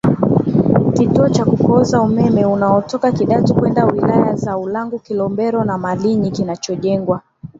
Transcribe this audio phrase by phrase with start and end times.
[0.93, 7.21] kituo Cha kupoza umeme unaotoka kidatu kwenda wilaya za ulanga kilombero na Malinyi kinachojengwa